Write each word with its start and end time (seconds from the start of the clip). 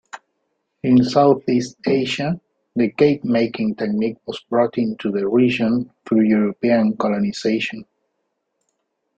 In 0.81 1.03
Southeast 1.03 1.77
Asia, 1.85 2.41
the 2.75 2.89
cake-making 2.89 3.75
technique 3.75 4.17
was 4.25 4.43
brought 4.49 4.79
into 4.79 5.11
the 5.11 5.27
region 5.27 5.91
through 6.09 6.23
European 6.23 6.97
colonisation. 6.97 7.85